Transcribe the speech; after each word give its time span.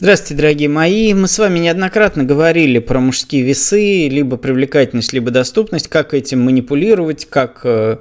Здравствуйте, 0.00 0.36
дорогие 0.36 0.68
мои. 0.68 1.12
Мы 1.12 1.26
с 1.26 1.40
вами 1.40 1.58
неоднократно 1.58 2.22
говорили 2.22 2.78
про 2.78 3.00
мужские 3.00 3.42
весы, 3.42 4.06
либо 4.06 4.36
привлекательность, 4.36 5.12
либо 5.12 5.32
доступность, 5.32 5.88
как 5.88 6.14
этим 6.14 6.40
манипулировать, 6.40 7.26
как 7.28 7.62
э, 7.64 7.96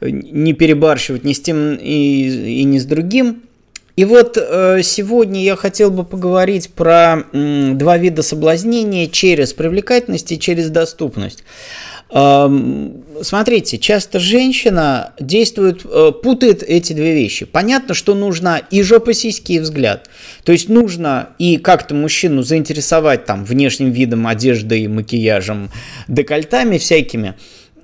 не 0.00 0.54
перебарщивать 0.54 1.22
ни 1.22 1.32
с 1.32 1.40
тем 1.40 1.76
и, 1.76 2.60
и 2.60 2.64
ни 2.64 2.80
с 2.80 2.84
другим. 2.84 3.42
И 3.94 4.04
вот 4.04 4.36
э, 4.36 4.80
сегодня 4.82 5.40
я 5.44 5.54
хотел 5.54 5.92
бы 5.92 6.02
поговорить 6.02 6.70
про 6.70 7.22
э, 7.32 7.70
два 7.74 7.96
вида 7.96 8.24
соблазнения 8.24 9.06
через 9.06 9.52
привлекательность 9.52 10.32
и 10.32 10.40
через 10.40 10.68
доступность. 10.68 11.44
Смотрите, 12.08 13.78
часто 13.78 14.20
женщина 14.20 15.12
действует, 15.18 15.84
э, 15.84 16.12
путает 16.12 16.62
эти 16.62 16.92
две 16.92 17.14
вещи. 17.14 17.46
Понятно, 17.46 17.94
что 17.94 18.14
нужно 18.14 18.62
и 18.70 18.82
жопа 18.82 19.12
сиськи, 19.12 19.52
и 19.52 19.58
взгляд. 19.58 20.08
То 20.44 20.52
есть 20.52 20.68
нужно 20.68 21.30
и 21.38 21.56
как-то 21.56 21.94
мужчину 21.94 22.42
заинтересовать 22.42 23.24
там 23.24 23.44
внешним 23.44 23.90
видом, 23.90 24.26
одеждой, 24.26 24.86
макияжем, 24.86 25.70
декольтами 26.06 26.78
всякими. 26.78 27.34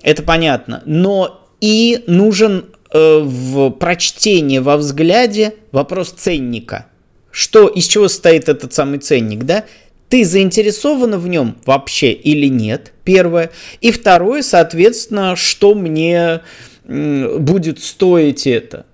Это 0.01 0.23
понятно. 0.23 0.83
Но 0.85 1.49
и 1.59 2.03
нужен 2.07 2.65
э, 2.91 3.19
в 3.21 3.71
прочтении 3.71 4.59
во 4.59 4.77
взгляде 4.77 5.55
вопрос 5.71 6.11
ценника. 6.11 6.85
Что, 7.31 7.67
из 7.67 7.87
чего 7.87 8.07
состоит 8.07 8.47
этот 8.47 8.73
самый 8.73 8.99
ценник, 8.99 9.43
да? 9.43 9.65
Ты 10.13 10.25
заинтересована 10.25 11.17
в 11.17 11.27
нем 11.27 11.57
вообще 11.65 12.11
или 12.11 12.45
нет, 12.45 12.93
первое. 13.03 13.49
И 13.81 13.91
второе, 13.91 14.43
соответственно, 14.43 15.35
что 15.35 15.73
мне 15.73 16.41
будет 16.85 17.79
стоить 17.79 18.45
это. 18.45 18.85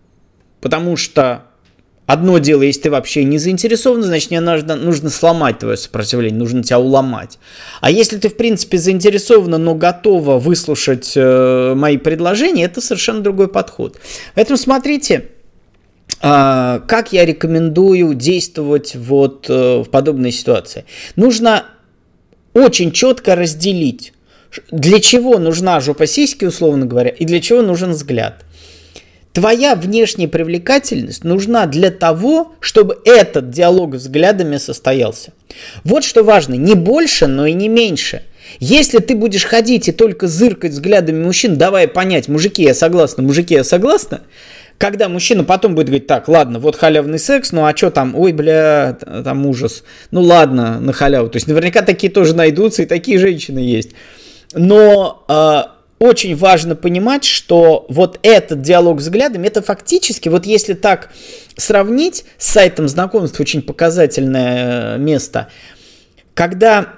Потому 0.61 0.95
что 0.95 1.43
одно 2.05 2.37
дело, 2.37 2.61
если 2.61 2.83
ты 2.83 2.91
вообще 2.91 3.25
не 3.25 3.37
заинтересован, 3.37 4.01
значит, 4.01 4.29
мне 4.29 4.39
нужно, 4.39 4.77
нужно 4.77 5.09
сломать 5.09 5.59
твое 5.59 5.75
сопротивление, 5.75 6.39
нужно 6.39 6.63
тебя 6.63 6.79
уломать. 6.79 7.37
А 7.81 7.91
если 7.91 8.15
ты, 8.15 8.29
в 8.29 8.37
принципе, 8.37 8.77
заинтересована, 8.77 9.57
но 9.57 9.75
готова 9.75 10.39
выслушать 10.39 11.11
э, 11.17 11.73
мои 11.75 11.97
предложения, 11.97 12.63
это 12.63 12.79
совершенно 12.79 13.19
другой 13.19 13.49
подход. 13.49 13.99
Поэтому 14.35 14.55
смотрите, 14.55 15.25
как 16.19 17.13
я 17.13 17.25
рекомендую 17.25 18.13
действовать 18.13 18.95
вот 18.95 19.49
э, 19.49 19.83
в 19.83 19.89
подобной 19.89 20.31
ситуации? 20.31 20.85
Нужно 21.15 21.65
очень 22.53 22.91
четко 22.91 23.35
разделить, 23.35 24.13
для 24.71 24.99
чего 24.99 25.37
нужна 25.37 25.79
жопа 25.79 26.07
сиськи, 26.07 26.45
условно 26.45 26.85
говоря, 26.85 27.09
и 27.09 27.25
для 27.25 27.39
чего 27.39 27.61
нужен 27.61 27.91
взгляд. 27.91 28.43
Твоя 29.33 29.75
внешняя 29.75 30.27
привлекательность 30.27 31.23
нужна 31.23 31.67
для 31.67 31.91
того, 31.91 32.53
чтобы 32.59 32.97
этот 33.05 33.51
диалог 33.51 33.91
взглядами 33.91 34.57
состоялся. 34.57 35.33
Вот 35.83 36.03
что 36.03 36.23
важно, 36.23 36.55
не 36.55 36.73
больше, 36.73 37.27
но 37.27 37.45
и 37.45 37.53
не 37.53 37.69
меньше. 37.69 38.23
Если 38.59 38.97
ты 38.97 39.15
будешь 39.15 39.45
ходить 39.45 39.87
и 39.87 39.91
только 39.91 40.27
зыркать 40.27 40.71
взглядами 40.71 41.23
мужчин, 41.23 41.57
давай 41.57 41.87
понять, 41.87 42.27
мужики, 42.27 42.63
я 42.63 42.73
согласна, 42.73 43.21
мужики, 43.21 43.53
я 43.53 43.63
согласна, 43.63 44.21
когда 44.79 45.09
мужчина 45.09 45.43
потом 45.43 45.75
будет 45.75 45.87
говорить, 45.87 46.07
так, 46.07 46.29
ладно, 46.29 46.57
вот 46.57 46.77
халявный 46.77 47.19
секс, 47.19 47.51
ну 47.51 47.65
а 47.65 47.75
что 47.75 47.91
там, 47.91 48.15
ой, 48.15 48.31
бля, 48.31 48.97
там 49.25 49.45
ужас, 49.45 49.83
ну 50.09 50.21
ладно, 50.21 50.79
на 50.79 50.93
халяву. 50.93 51.29
То 51.29 51.35
есть 51.35 51.47
наверняка 51.47 51.81
такие 51.81 52.11
тоже 52.11 52.33
найдутся, 52.33 52.83
и 52.83 52.85
такие 52.85 53.19
женщины 53.19 53.59
есть. 53.59 53.91
Но 54.53 55.25
э, 55.27 55.63
очень 55.99 56.33
важно 56.33 56.77
понимать, 56.77 57.25
что 57.25 57.85
вот 57.89 58.19
этот 58.23 58.61
диалог 58.61 58.99
взглядами, 58.99 59.47
это 59.47 59.61
фактически, 59.61 60.29
вот 60.29 60.45
если 60.45 60.73
так 60.73 61.09
сравнить 61.57 62.23
с 62.37 62.47
сайтом 62.53 62.87
знакомств, 62.87 63.37
очень 63.41 63.61
показательное 63.61 64.95
место, 64.97 65.49
когда 66.33 66.93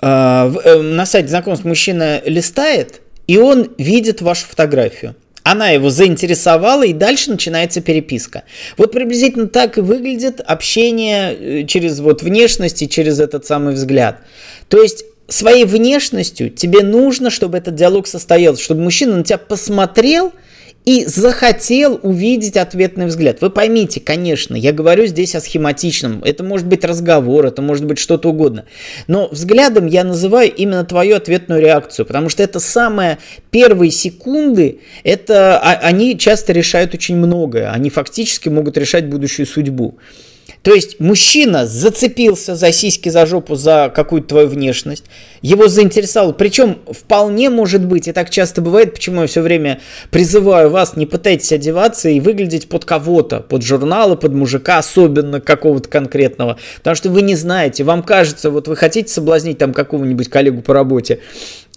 э, 0.00 0.06
э, 0.06 0.80
на 0.80 1.06
сайте 1.06 1.28
знакомств 1.28 1.64
мужчина 1.64 2.22
листает, 2.24 3.00
и 3.26 3.36
он 3.36 3.72
видит 3.78 4.22
вашу 4.22 4.46
фотографию 4.46 5.16
она 5.50 5.70
его 5.70 5.90
заинтересовала, 5.90 6.84
и 6.84 6.92
дальше 6.92 7.30
начинается 7.30 7.80
переписка. 7.80 8.44
Вот 8.76 8.92
приблизительно 8.92 9.48
так 9.48 9.78
и 9.78 9.80
выглядит 9.80 10.40
общение 10.40 11.34
э, 11.34 11.66
через 11.66 12.00
вот 12.00 12.22
внешность 12.22 12.82
и 12.82 12.88
через 12.88 13.20
этот 13.20 13.46
самый 13.46 13.74
взгляд. 13.74 14.20
То 14.68 14.82
есть 14.82 15.04
своей 15.28 15.64
внешностью 15.64 16.50
тебе 16.50 16.82
нужно, 16.82 17.30
чтобы 17.30 17.58
этот 17.58 17.74
диалог 17.74 18.06
состоялся, 18.06 18.62
чтобы 18.62 18.82
мужчина 18.82 19.16
на 19.16 19.24
тебя 19.24 19.38
посмотрел– 19.38 20.32
и 20.88 21.04
захотел 21.04 22.00
увидеть 22.02 22.56
ответный 22.56 23.04
взгляд. 23.04 23.42
Вы 23.42 23.50
поймите, 23.50 24.00
конечно, 24.00 24.56
я 24.56 24.72
говорю 24.72 25.04
здесь 25.04 25.34
о 25.34 25.40
схематичном. 25.42 26.22
Это 26.24 26.42
может 26.42 26.66
быть 26.66 26.82
разговор, 26.82 27.44
это 27.44 27.60
может 27.60 27.84
быть 27.84 27.98
что-то 27.98 28.30
угодно. 28.30 28.64
Но 29.06 29.28
взглядом 29.28 29.84
я 29.84 30.02
называю 30.02 30.50
именно 30.50 30.86
твою 30.86 31.16
ответную 31.16 31.60
реакцию, 31.60 32.06
потому 32.06 32.30
что 32.30 32.42
это 32.42 32.58
самые 32.58 33.18
первые 33.50 33.90
секунды, 33.90 34.80
это 35.04 35.58
а, 35.58 35.72
они 35.82 36.16
часто 36.16 36.54
решают 36.54 36.94
очень 36.94 37.16
многое. 37.16 37.70
Они 37.70 37.90
фактически 37.90 38.48
могут 38.48 38.78
решать 38.78 39.10
будущую 39.10 39.44
судьбу. 39.44 39.98
То 40.62 40.74
есть 40.74 41.00
мужчина 41.00 41.66
зацепился 41.66 42.54
за 42.54 42.72
сиськи, 42.72 43.08
за 43.08 43.26
жопу, 43.26 43.54
за 43.54 43.92
какую-то 43.94 44.28
твою 44.28 44.48
внешность, 44.48 45.04
его 45.40 45.68
заинтересовало. 45.68 46.32
Причем 46.32 46.78
вполне 46.90 47.48
может 47.48 47.84
быть, 47.84 48.08
и 48.08 48.12
так 48.12 48.30
часто 48.30 48.60
бывает, 48.60 48.94
почему 48.94 49.22
я 49.22 49.26
все 49.26 49.40
время 49.40 49.80
призываю 50.10 50.70
вас, 50.70 50.96
не 50.96 51.06
пытайтесь 51.06 51.52
одеваться 51.52 52.08
и 52.08 52.20
выглядеть 52.20 52.68
под 52.68 52.84
кого-то, 52.84 53.40
под 53.40 53.62
журналы, 53.62 54.16
под 54.16 54.34
мужика, 54.34 54.78
особенно 54.78 55.40
какого-то 55.40 55.88
конкретного. 55.88 56.58
Потому 56.78 56.96
что 56.96 57.10
вы 57.10 57.22
не 57.22 57.36
знаете, 57.36 57.84
вам 57.84 58.02
кажется, 58.02 58.50
вот 58.50 58.68
вы 58.68 58.76
хотите 58.76 59.12
соблазнить 59.12 59.58
там 59.58 59.72
какого-нибудь 59.72 60.28
коллегу 60.28 60.62
по 60.62 60.74
работе, 60.74 61.20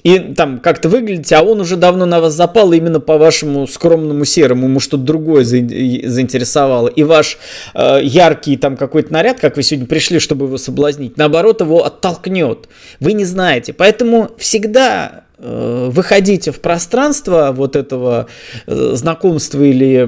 и 0.03 0.19
там 0.33 0.59
как-то 0.59 0.89
выглядите, 0.89 1.35
а 1.35 1.43
он 1.43 1.61
уже 1.61 1.75
давно 1.75 2.05
на 2.05 2.19
вас 2.19 2.33
запал 2.33 2.71
именно 2.73 2.99
по 2.99 3.17
вашему 3.17 3.67
скромному 3.67 4.25
серому, 4.25 4.67
ему 4.67 4.79
что-то 4.79 5.03
другое 5.03 5.43
заинтересовало. 5.43 6.87
И 6.87 7.03
ваш 7.03 7.37
э, 7.73 7.99
яркий 8.03 8.57
там 8.57 8.77
какой-то 8.77 9.13
наряд, 9.13 9.39
как 9.39 9.57
вы 9.57 9.63
сегодня 9.63 9.87
пришли, 9.87 10.19
чтобы 10.19 10.45
его 10.45 10.57
соблазнить, 10.57 11.17
наоборот 11.17 11.61
его 11.61 11.85
оттолкнет. 11.85 12.67
Вы 12.99 13.13
не 13.13 13.25
знаете. 13.25 13.73
Поэтому 13.73 14.31
всегда 14.37 15.25
э, 15.37 15.89
выходите 15.91 16.51
в 16.51 16.59
пространство 16.59 17.51
вот 17.53 17.75
этого 17.75 18.27
э, 18.65 18.91
знакомства 18.95 19.61
или 19.61 20.03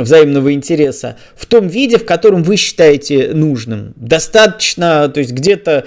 взаимного 0.00 0.52
интереса 0.52 1.16
в 1.36 1.46
том 1.46 1.68
виде, 1.68 1.98
в 1.98 2.04
котором 2.04 2.42
вы 2.42 2.56
считаете 2.56 3.30
нужным. 3.32 3.92
Достаточно, 3.96 5.08
то 5.08 5.20
есть 5.20 5.32
где-то 5.32 5.84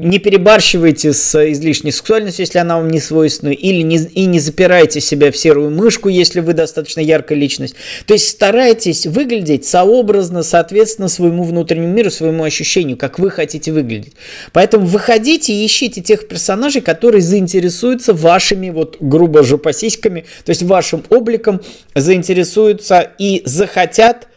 не 0.00 0.18
перебарщивайте 0.18 1.12
с 1.12 1.50
излишней 1.52 1.92
сексуальностью, 1.92 2.44
если 2.44 2.58
она 2.58 2.78
вам 2.78 2.88
не 2.88 3.00
свойственна, 3.00 3.50
или 3.50 3.82
не, 3.82 3.98
и 3.98 4.24
не 4.24 4.40
запирайте 4.40 5.00
себя 5.00 5.30
в 5.30 5.36
серую 5.36 5.70
мышку, 5.70 6.08
если 6.08 6.40
вы 6.40 6.54
достаточно 6.54 7.00
яркая 7.00 7.36
личность. 7.36 7.74
То 8.06 8.14
есть 8.14 8.28
старайтесь 8.28 9.06
выглядеть 9.06 9.66
сообразно, 9.66 10.42
соответственно, 10.42 11.08
своему 11.08 11.44
внутреннему 11.44 11.92
миру, 11.92 12.10
своему 12.10 12.44
ощущению, 12.44 12.96
как 12.96 13.18
вы 13.18 13.30
хотите 13.30 13.72
выглядеть. 13.72 14.14
Поэтому 14.52 14.86
выходите 14.86 15.52
и 15.52 15.66
ищите 15.66 16.00
тех 16.00 16.28
персонажей, 16.28 16.80
которые 16.80 17.20
заинтересуются 17.20 18.14
вашими, 18.14 18.70
вот 18.70 18.96
грубо 19.00 19.42
жопосиськами, 19.42 20.24
то 20.44 20.50
есть 20.50 20.62
вашим 20.62 21.04
обликом, 21.10 21.60
заинтересуются 21.94 23.10
и 23.18 23.42
захотят 23.44 24.29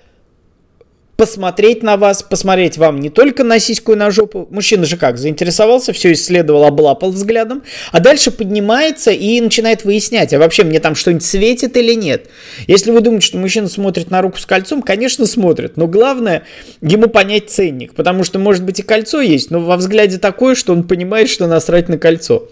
посмотреть 1.15 1.83
на 1.83 1.95
вас, 1.95 2.23
посмотреть 2.23 2.77
вам 2.77 2.99
не 2.99 3.09
только 3.09 3.43
на 3.43 3.59
сиську 3.59 3.93
и 3.93 3.95
на 3.95 4.09
жопу. 4.09 4.47
Мужчина 4.49 4.85
же 4.85 4.97
как, 4.97 5.17
заинтересовался, 5.17 5.93
все 5.93 6.13
исследовал, 6.13 6.63
облапал 6.63 7.11
взглядом, 7.11 7.63
а 7.91 7.99
дальше 7.99 8.31
поднимается 8.31 9.11
и 9.11 9.39
начинает 9.39 9.85
выяснять, 9.85 10.33
а 10.33 10.39
вообще 10.39 10.63
мне 10.63 10.79
там 10.79 10.95
что-нибудь 10.95 11.23
светит 11.23 11.77
или 11.77 11.93
нет. 11.93 12.29
Если 12.67 12.91
вы 12.91 13.01
думаете, 13.01 13.27
что 13.27 13.37
мужчина 13.37 13.67
смотрит 13.67 14.09
на 14.09 14.21
руку 14.21 14.39
с 14.39 14.45
кольцом, 14.45 14.81
конечно 14.81 15.27
смотрит, 15.27 15.77
но 15.77 15.87
главное 15.87 16.43
ему 16.81 17.07
понять 17.07 17.49
ценник, 17.49 17.93
потому 17.93 18.23
что 18.23 18.39
может 18.39 18.63
быть 18.63 18.79
и 18.79 18.83
кольцо 18.83 19.21
есть, 19.21 19.51
но 19.51 19.59
во 19.59 19.77
взгляде 19.77 20.17
такое, 20.17 20.55
что 20.55 20.73
он 20.73 20.83
понимает, 20.83 21.29
что 21.29 21.47
насрать 21.47 21.89
на 21.89 21.97
кольцо. 21.97 22.49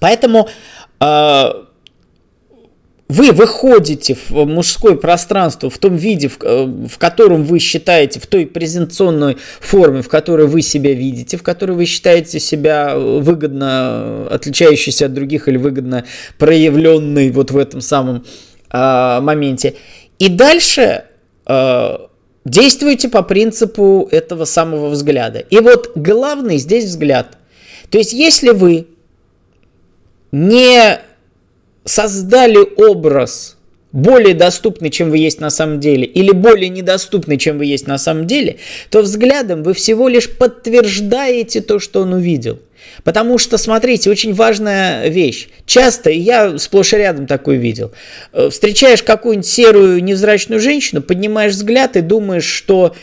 Поэтому 0.00 0.48
э, 1.00 1.52
вы 3.14 3.30
выходите 3.30 4.16
в 4.28 4.44
мужское 4.44 4.96
пространство 4.96 5.70
в 5.70 5.78
том 5.78 5.94
виде, 5.94 6.28
в, 6.28 6.38
э, 6.42 6.64
в 6.64 6.98
котором 6.98 7.44
вы 7.44 7.60
считаете, 7.60 8.18
в 8.18 8.26
той 8.26 8.44
презентационной 8.44 9.36
форме, 9.60 10.02
в 10.02 10.08
которой 10.08 10.48
вы 10.48 10.62
себя 10.62 10.92
видите, 10.92 11.36
в 11.36 11.42
которой 11.42 11.72
вы 11.72 11.84
считаете 11.84 12.40
себя 12.40 12.98
выгодно 12.98 14.26
отличающейся 14.30 15.06
от 15.06 15.14
других 15.14 15.48
или 15.48 15.56
выгодно 15.56 16.04
проявленной 16.38 17.30
вот 17.30 17.52
в 17.52 17.56
этом 17.56 17.80
самом 17.80 18.24
э, 18.72 19.20
моменте. 19.20 19.74
И 20.18 20.28
дальше 20.28 21.04
э, 21.46 21.96
действуйте 22.44 23.08
по 23.08 23.22
принципу 23.22 24.08
этого 24.10 24.44
самого 24.44 24.88
взгляда. 24.88 25.38
И 25.38 25.60
вот 25.60 25.92
главный 25.94 26.58
здесь 26.58 26.86
взгляд. 26.86 27.38
То 27.90 27.98
есть 27.98 28.12
если 28.12 28.50
вы 28.50 28.88
не 30.32 30.98
создали 31.84 32.58
образ 32.76 33.56
более 33.92 34.34
доступны, 34.34 34.90
чем 34.90 35.10
вы 35.10 35.18
есть 35.18 35.40
на 35.40 35.50
самом 35.50 35.78
деле, 35.78 36.04
или 36.04 36.32
более 36.32 36.68
недоступны, 36.68 37.36
чем 37.36 37.58
вы 37.58 37.66
есть 37.66 37.86
на 37.86 37.96
самом 37.96 38.26
деле, 38.26 38.56
то 38.90 39.02
взглядом 39.02 39.62
вы 39.62 39.72
всего 39.72 40.08
лишь 40.08 40.28
подтверждаете 40.28 41.60
то, 41.60 41.78
что 41.78 42.00
он 42.00 42.12
увидел. 42.12 42.58
Потому 43.04 43.38
что, 43.38 43.56
смотрите, 43.56 44.10
очень 44.10 44.34
важная 44.34 45.08
вещь. 45.08 45.48
Часто, 45.64 46.10
и 46.10 46.18
я 46.18 46.58
сплошь 46.58 46.92
и 46.92 46.96
рядом 46.96 47.26
такой 47.28 47.56
видел, 47.56 47.92
э, 48.32 48.50
встречаешь 48.50 49.02
какую-нибудь 49.02 49.46
серую 49.46 50.02
невзрачную 50.02 50.60
женщину, 50.60 51.00
поднимаешь 51.00 51.52
взгляд 51.52 51.96
и 51.96 52.00
думаешь, 52.00 52.44
что 52.44 52.96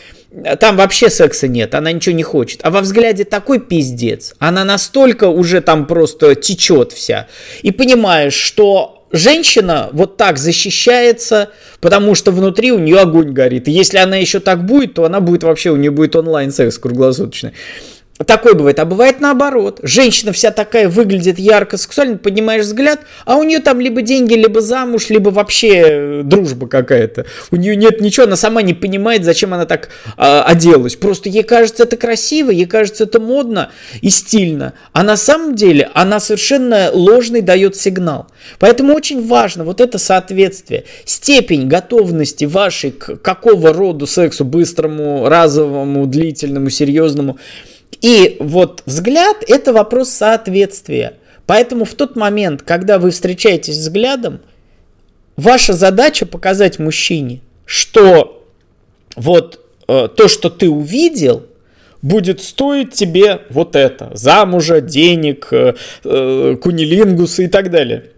там 0.60 0.76
вообще 0.76 1.10
секса 1.10 1.48
нет, 1.48 1.74
она 1.74 1.92
ничего 1.92 2.14
не 2.14 2.22
хочет. 2.22 2.60
А 2.62 2.70
во 2.70 2.80
взгляде 2.80 3.24
такой 3.24 3.60
пиздец, 3.60 4.34
она 4.38 4.64
настолько 4.64 5.28
уже 5.28 5.60
там 5.60 5.86
просто 5.86 6.34
течет 6.34 6.92
вся. 6.92 7.28
И 7.62 7.70
понимаешь, 7.70 8.34
что 8.34 9.06
женщина 9.12 9.90
вот 9.92 10.16
так 10.16 10.38
защищается, 10.38 11.50
потому 11.80 12.14
что 12.14 12.32
внутри 12.32 12.72
у 12.72 12.78
нее 12.78 13.00
огонь 13.00 13.32
горит. 13.32 13.68
И 13.68 13.72
если 13.72 13.98
она 13.98 14.16
еще 14.16 14.40
так 14.40 14.64
будет, 14.64 14.94
то 14.94 15.04
она 15.04 15.20
будет 15.20 15.42
вообще, 15.44 15.70
у 15.70 15.76
нее 15.76 15.90
будет 15.90 16.16
онлайн-секс 16.16 16.78
круглосуточный. 16.78 17.52
Такое 18.26 18.54
бывает. 18.54 18.78
А 18.78 18.84
бывает 18.84 19.20
наоборот. 19.20 19.80
Женщина 19.82 20.32
вся 20.32 20.50
такая 20.50 20.88
выглядит 20.88 21.38
ярко, 21.38 21.76
сексуально, 21.76 22.18
поднимаешь 22.18 22.64
взгляд, 22.64 23.00
а 23.24 23.36
у 23.36 23.42
нее 23.42 23.58
там 23.58 23.80
либо 23.80 24.02
деньги, 24.02 24.34
либо 24.34 24.60
замуж, 24.60 25.08
либо 25.08 25.30
вообще 25.30 25.82
э, 25.84 26.22
дружба 26.22 26.68
какая-то. 26.68 27.26
У 27.50 27.56
нее 27.56 27.74
нет 27.74 28.00
ничего, 28.00 28.26
она 28.26 28.36
сама 28.36 28.62
не 28.62 28.74
понимает, 28.74 29.24
зачем 29.24 29.54
она 29.54 29.66
так 29.66 29.88
а, 30.16 30.44
оделась. 30.44 30.94
Просто 30.94 31.28
ей 31.28 31.42
кажется 31.42 31.84
это 31.84 31.96
красиво, 31.96 32.50
ей 32.50 32.66
кажется 32.66 33.04
это 33.04 33.18
модно 33.18 33.70
и 34.02 34.10
стильно. 34.10 34.74
А 34.92 35.02
на 35.02 35.16
самом 35.16 35.54
деле 35.54 35.90
она 35.94 36.20
совершенно 36.20 36.90
ложный 36.92 37.40
дает 37.40 37.76
сигнал. 37.76 38.28
Поэтому 38.58 38.94
очень 38.94 39.26
важно 39.26 39.64
вот 39.64 39.80
это 39.80 39.98
соответствие. 39.98 40.84
Степень 41.04 41.66
готовности 41.66 42.44
вашей 42.44 42.92
к 42.92 43.16
какого 43.16 43.72
рода 43.72 44.06
сексу, 44.06 44.44
быстрому, 44.44 45.28
разовому, 45.28 46.06
длительному, 46.06 46.70
серьезному– 46.70 47.38
и 48.00 48.36
вот 48.40 48.82
взгляд– 48.86 49.36
это 49.48 49.72
вопрос 49.72 50.10
соответствия. 50.10 51.14
Поэтому 51.46 51.84
в 51.84 51.94
тот 51.94 52.16
момент, 52.16 52.62
когда 52.62 52.98
вы 52.98 53.10
встречаетесь 53.10 53.76
взглядом, 53.76 54.40
ваша 55.36 55.72
задача 55.72 56.26
показать 56.26 56.78
мужчине, 56.78 57.40
что 57.66 58.46
вот 59.16 59.60
э, 59.88 60.08
то, 60.14 60.28
что 60.28 60.50
ты 60.50 60.68
увидел, 60.68 61.46
будет 62.00 62.42
стоить 62.42 62.92
тебе 62.92 63.42
вот 63.50 63.76
это, 63.76 64.10
замужа, 64.14 64.80
денег, 64.80 65.48
э, 65.52 65.74
э, 66.04 66.56
кунилингуса 66.60 67.42
и 67.42 67.48
так 67.48 67.70
далее. 67.70 68.10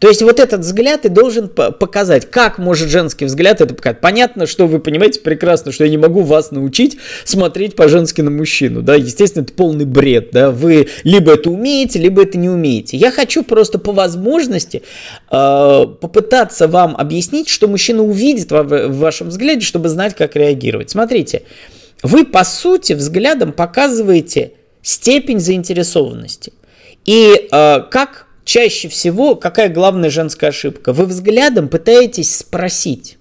То 0.00 0.08
есть 0.08 0.22
вот 0.22 0.40
этот 0.40 0.60
взгляд 0.60 1.04
и 1.04 1.08
должен 1.08 1.48
показать, 1.48 2.30
как 2.30 2.58
может 2.58 2.88
женский 2.88 3.24
взгляд 3.24 3.60
это 3.60 3.74
показать. 3.74 4.00
Понятно, 4.00 4.46
что 4.46 4.66
вы 4.66 4.78
понимаете 4.78 5.20
прекрасно, 5.20 5.72
что 5.72 5.84
я 5.84 5.90
не 5.90 5.98
могу 5.98 6.22
вас 6.22 6.50
научить 6.50 6.98
смотреть 7.24 7.76
по-женски 7.76 8.20
на 8.20 8.30
мужчину, 8.30 8.82
да, 8.82 8.94
естественно, 8.94 9.42
это 9.42 9.52
полный 9.52 9.84
бред, 9.84 10.30
да, 10.32 10.50
вы 10.50 10.88
либо 11.04 11.34
это 11.34 11.50
умеете, 11.50 11.98
либо 11.98 12.22
это 12.22 12.38
не 12.38 12.48
умеете. 12.48 12.96
Я 12.96 13.10
хочу 13.10 13.42
просто 13.42 13.78
по 13.78 13.92
возможности 13.92 14.82
э, 15.30 15.86
попытаться 16.00 16.68
вам 16.68 16.96
объяснить, 16.96 17.48
что 17.48 17.68
мужчина 17.68 18.02
увидит 18.02 18.50
в, 18.50 18.62
в 18.62 18.98
вашем 18.98 19.28
взгляде, 19.28 19.60
чтобы 19.60 19.88
знать, 19.88 20.14
как 20.14 20.36
реагировать. 20.36 20.90
Смотрите, 20.90 21.42
вы 22.02 22.24
по 22.24 22.44
сути 22.44 22.92
взглядом 22.92 23.52
показываете 23.52 24.52
степень 24.82 25.40
заинтересованности. 25.40 26.52
И 27.04 27.48
э, 27.50 27.80
как 27.90 28.26
чаще 28.44 28.88
всего 28.88 29.34
какая 29.34 29.68
главная 29.68 30.10
женская 30.10 30.48
ошибка? 30.48 30.92
Вы 30.92 31.06
взглядом 31.06 31.68
пытаетесь 31.68 32.36
спросить. 32.36 33.18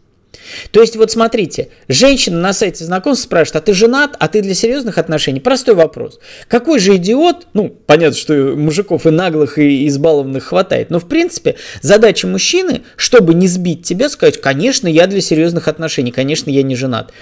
То 0.71 0.81
есть 0.81 0.95
вот 0.95 1.11
смотрите, 1.11 1.69
женщина 1.87 2.39
на 2.39 2.53
сайте 2.53 2.83
знакомств 2.83 3.25
спрашивает, 3.25 3.63
а 3.63 3.65
ты 3.65 3.73
женат, 3.73 4.15
а 4.19 4.27
ты 4.27 4.41
для 4.41 4.53
серьезных 4.53 4.97
отношений? 4.97 5.39
Простой 5.39 5.75
вопрос. 5.75 6.19
Какой 6.47 6.79
же 6.79 6.95
идиот, 6.97 7.47
ну, 7.53 7.69
понятно, 7.69 8.17
что 8.17 8.33
мужиков 8.55 9.05
и 9.05 9.09
наглых, 9.09 9.57
и 9.57 9.87
избалованных 9.87 10.45
хватает, 10.45 10.89
но 10.89 10.99
в 10.99 11.07
принципе 11.07 11.55
задача 11.81 12.27
мужчины, 12.27 12.81
чтобы 12.95 13.33
не 13.33 13.47
сбить 13.47 13.83
тебя, 13.83 14.09
сказать, 14.09 14.41
конечно, 14.41 14.87
я 14.87 15.07
для 15.07 15.21
серьезных 15.21 15.67
отношений, 15.67 16.11
конечно, 16.11 16.49
я 16.49 16.63
не 16.63 16.75
женат. 16.75 17.13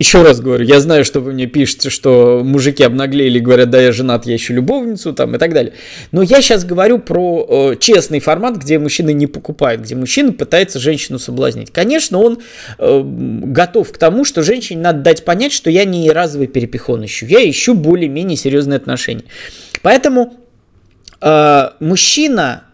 Еще 0.00 0.22
раз 0.22 0.40
говорю, 0.40 0.64
я 0.64 0.80
знаю, 0.80 1.04
что 1.04 1.20
вы 1.20 1.34
мне 1.34 1.44
пишете, 1.44 1.90
что 1.90 2.40
мужики 2.42 2.82
обнаглели 2.82 3.38
говорят, 3.38 3.68
да, 3.68 3.82
я 3.82 3.92
женат, 3.92 4.24
я 4.24 4.34
ищу 4.34 4.54
любовницу, 4.54 5.12
там, 5.12 5.36
и 5.36 5.38
так 5.38 5.52
далее. 5.52 5.74
Но 6.10 6.22
я 6.22 6.40
сейчас 6.40 6.64
говорю 6.64 7.00
про 7.00 7.46
э, 7.46 7.76
честный 7.78 8.18
формат, 8.18 8.56
где 8.56 8.78
мужчина 8.78 9.10
не 9.10 9.26
покупает, 9.26 9.82
где 9.82 9.94
мужчина 9.94 10.32
пытается 10.32 10.78
женщину 10.78 11.18
соблазнить. 11.18 11.70
Конечно, 11.70 12.16
он 12.18 12.38
э, 12.78 13.02
готов 13.04 13.92
к 13.92 13.98
тому, 13.98 14.24
что 14.24 14.42
женщине 14.42 14.80
надо 14.80 15.00
дать 15.00 15.26
понять, 15.26 15.52
что 15.52 15.68
я 15.68 15.84
не 15.84 16.10
разовый 16.10 16.46
перепихон 16.46 17.04
ищу, 17.04 17.26
я 17.26 17.48
ищу 17.48 17.74
более-менее 17.74 18.38
серьезные 18.38 18.78
отношения. 18.78 19.24
Поэтому 19.82 20.32
э, 21.20 21.68
мужчина 21.80 22.64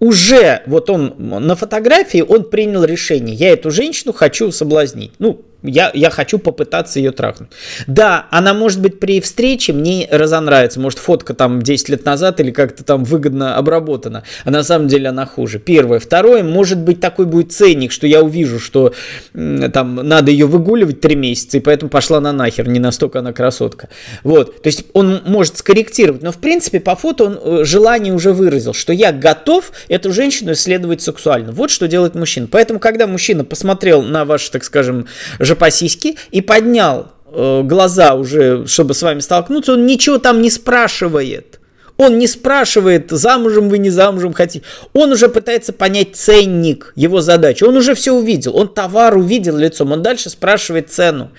уже, 0.00 0.62
вот 0.66 0.90
он 0.90 1.14
на 1.18 1.54
фотографии, 1.54 2.20
он 2.20 2.50
принял 2.50 2.82
решение, 2.82 3.36
я 3.36 3.52
эту 3.52 3.70
женщину 3.70 4.12
хочу 4.12 4.50
соблазнить. 4.50 5.12
Ну, 5.20 5.44
я, 5.62 5.90
я 5.92 6.10
хочу 6.10 6.38
попытаться 6.38 7.00
ее 7.00 7.10
трахнуть. 7.10 7.50
Да, 7.88 8.26
она 8.30 8.54
может 8.54 8.80
быть 8.80 9.00
при 9.00 9.20
встрече 9.20 9.72
мне 9.72 10.06
разонравится. 10.10 10.78
Может 10.78 11.00
фотка 11.00 11.34
там 11.34 11.62
10 11.62 11.88
лет 11.88 12.04
назад 12.04 12.38
или 12.38 12.52
как-то 12.52 12.84
там 12.84 13.02
выгодно 13.02 13.56
обработана. 13.56 14.22
А 14.44 14.50
на 14.50 14.62
самом 14.62 14.86
деле 14.86 15.08
она 15.08 15.26
хуже. 15.26 15.58
Первое. 15.58 15.98
Второе, 15.98 16.44
может 16.44 16.78
быть 16.78 17.00
такой 17.00 17.26
будет 17.26 17.52
ценник, 17.52 17.90
что 17.90 18.06
я 18.06 18.22
увижу, 18.22 18.60
что 18.60 18.94
там 19.32 19.96
надо 19.96 20.30
ее 20.30 20.46
выгуливать 20.46 21.00
3 21.00 21.16
месяца, 21.16 21.56
и 21.56 21.60
поэтому 21.60 21.90
пошла 21.90 22.20
на 22.20 22.32
нахер. 22.32 22.68
Не 22.68 22.78
настолько 22.78 23.18
она 23.18 23.32
красотка. 23.32 23.88
Вот. 24.22 24.62
То 24.62 24.68
есть 24.68 24.84
он 24.92 25.22
может 25.26 25.56
скорректировать. 25.56 26.22
Но 26.22 26.30
в 26.30 26.38
принципе 26.38 26.78
по 26.78 26.94
фото 26.94 27.24
он 27.24 27.40
э, 27.42 27.64
желание 27.64 28.14
уже 28.14 28.32
выразил, 28.32 28.74
что 28.74 28.92
я 28.92 29.10
готов 29.10 29.72
эту 29.88 30.12
женщину 30.12 30.52
исследовать 30.52 31.02
сексуально. 31.02 31.50
Вот 31.50 31.72
что 31.72 31.88
делает 31.88 32.14
мужчина. 32.14 32.46
Поэтому 32.48 32.78
когда 32.78 33.08
мужчина 33.08 33.44
посмотрел 33.44 34.02
на 34.02 34.24
ваш, 34.24 34.48
так 34.50 34.62
скажем, 34.62 35.08
жопосиськи 35.48 36.16
и 36.30 36.40
поднял 36.40 37.08
э, 37.32 37.62
глаза 37.64 38.14
уже, 38.14 38.66
чтобы 38.66 38.94
с 38.94 39.02
вами 39.02 39.20
столкнуться, 39.20 39.72
он 39.72 39.86
ничего 39.86 40.18
там 40.18 40.40
не 40.40 40.50
спрашивает. 40.50 41.58
Он 41.96 42.16
не 42.16 42.28
спрашивает, 42.28 43.10
замужем 43.10 43.68
вы, 43.68 43.78
не 43.78 43.90
замужем 43.90 44.32
хотите. 44.32 44.64
Он 44.92 45.10
уже 45.10 45.28
пытается 45.28 45.72
понять 45.72 46.14
ценник, 46.14 46.92
его 46.94 47.20
задачи. 47.20 47.64
Он 47.64 47.76
уже 47.76 47.96
все 47.96 48.12
увидел. 48.12 48.56
Он 48.56 48.68
товар 48.68 49.16
увидел 49.16 49.56
лицом. 49.56 49.90
Он 49.90 50.00
дальше 50.00 50.30
спрашивает 50.30 50.90
цену. 50.90 51.32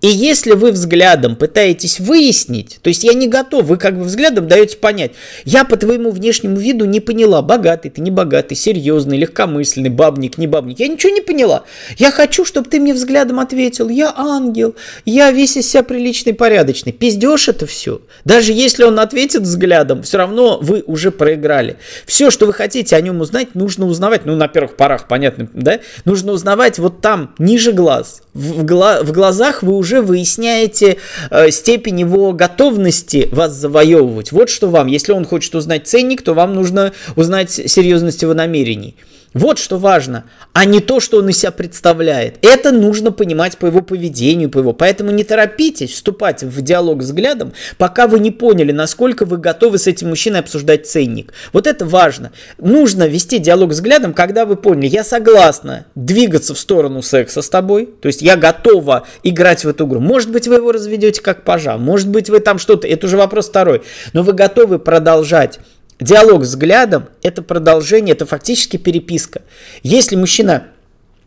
И 0.00 0.06
если 0.06 0.52
вы 0.52 0.70
взглядом 0.70 1.34
пытаетесь 1.34 1.98
выяснить, 1.98 2.78
то 2.82 2.88
есть 2.88 3.02
я 3.02 3.14
не 3.14 3.26
готов, 3.26 3.64
вы 3.64 3.76
как 3.78 3.98
бы 3.98 4.04
взглядом 4.04 4.46
даете 4.46 4.76
понять, 4.76 5.12
я 5.44 5.64
по 5.64 5.76
твоему 5.76 6.10
внешнему 6.10 6.56
виду 6.56 6.84
не 6.84 7.00
поняла, 7.00 7.42
богатый 7.42 7.90
ты, 7.90 8.00
не 8.00 8.12
богатый, 8.12 8.54
серьезный, 8.54 9.18
легкомысленный, 9.18 9.90
бабник, 9.90 10.38
не 10.38 10.46
бабник, 10.46 10.78
я 10.78 10.86
ничего 10.86 11.12
не 11.12 11.20
поняла. 11.20 11.64
Я 11.96 12.12
хочу, 12.12 12.44
чтобы 12.44 12.68
ты 12.68 12.78
мне 12.78 12.94
взглядом 12.94 13.40
ответил, 13.40 13.88
я 13.88 14.14
ангел, 14.16 14.76
я 15.04 15.32
весь 15.32 15.56
из 15.56 15.68
себя 15.68 15.82
приличный, 15.82 16.32
порядочный. 16.34 16.92
Пиздешь 16.92 17.48
это 17.48 17.66
все. 17.66 18.00
Даже 18.24 18.52
если 18.52 18.84
он 18.84 19.00
ответит 19.00 19.42
взглядом, 19.42 20.02
все 20.02 20.18
равно 20.18 20.58
вы 20.62 20.84
уже 20.86 21.10
проиграли. 21.10 21.76
Все, 22.06 22.30
что 22.30 22.46
вы 22.46 22.52
хотите 22.52 22.94
о 22.94 23.00
нем 23.00 23.20
узнать, 23.20 23.54
нужно 23.54 23.86
узнавать, 23.86 24.26
ну 24.26 24.36
на 24.36 24.46
первых 24.46 24.76
порах, 24.76 25.08
понятно, 25.08 25.48
да? 25.54 25.80
Нужно 26.04 26.32
узнавать 26.32 26.78
вот 26.78 27.00
там, 27.00 27.34
ниже 27.38 27.72
глаз. 27.72 28.22
В, 28.32 28.64
гла 28.64 29.02
в 29.02 29.10
глазах 29.10 29.64
вы 29.64 29.74
уже 29.74 29.87
уже 29.88 30.02
выясняете 30.02 30.98
э, 31.30 31.50
степень 31.50 32.00
его 32.00 32.32
готовности 32.32 33.28
вас 33.32 33.54
завоевывать. 33.54 34.32
Вот 34.32 34.50
что 34.50 34.68
вам, 34.68 34.86
если 34.86 35.12
он 35.12 35.24
хочет 35.24 35.54
узнать 35.54 35.86
ценник, 35.88 36.22
то 36.22 36.34
вам 36.34 36.54
нужно 36.54 36.92
узнать 37.16 37.50
серьезность 37.50 38.20
его 38.22 38.34
намерений. 38.34 38.94
Вот 39.38 39.58
что 39.58 39.78
важно, 39.78 40.24
а 40.52 40.64
не 40.64 40.80
то, 40.80 40.98
что 40.98 41.18
он 41.18 41.28
из 41.28 41.38
себя 41.38 41.52
представляет. 41.52 42.44
Это 42.44 42.72
нужно 42.72 43.12
понимать 43.12 43.56
по 43.56 43.66
его 43.66 43.82
поведению, 43.82 44.50
по 44.50 44.58
его. 44.58 44.72
Поэтому 44.72 45.12
не 45.12 45.22
торопитесь 45.22 45.92
вступать 45.92 46.42
в 46.42 46.60
диалог 46.60 46.98
взглядом, 46.98 47.52
пока 47.76 48.08
вы 48.08 48.18
не 48.18 48.32
поняли, 48.32 48.72
насколько 48.72 49.24
вы 49.24 49.36
готовы 49.36 49.78
с 49.78 49.86
этим 49.86 50.08
мужчиной 50.08 50.40
обсуждать 50.40 50.88
ценник. 50.88 51.32
Вот 51.52 51.68
это 51.68 51.86
важно. 51.86 52.32
Нужно 52.58 53.06
вести 53.06 53.38
диалог 53.38 53.70
взглядом, 53.70 54.12
когда 54.12 54.44
вы 54.44 54.56
поняли, 54.56 54.88
я 54.88 55.04
согласна 55.04 55.86
двигаться 55.94 56.54
в 56.54 56.58
сторону 56.58 57.00
секса 57.02 57.40
с 57.40 57.48
тобой, 57.48 57.86
то 57.86 58.08
есть 58.08 58.22
я 58.22 58.36
готова 58.36 59.06
играть 59.22 59.64
в 59.64 59.68
эту 59.68 59.86
игру. 59.86 60.00
Может 60.00 60.32
быть, 60.32 60.48
вы 60.48 60.56
его 60.56 60.72
разведете 60.72 61.22
как 61.22 61.44
пажа, 61.44 61.76
может 61.76 62.08
быть, 62.08 62.28
вы 62.28 62.40
там 62.40 62.58
что-то, 62.58 62.88
это 62.88 63.06
уже 63.06 63.16
вопрос 63.16 63.48
второй, 63.48 63.82
но 64.12 64.24
вы 64.24 64.32
готовы 64.32 64.80
продолжать 64.80 65.60
Диалог 66.00 66.42
взглядом– 66.42 67.08
это 67.22 67.42
продолжение, 67.42 68.14
это 68.14 68.24
фактически 68.24 68.76
переписка. 68.76 69.42
Если 69.82 70.14
мужчина 70.14 70.68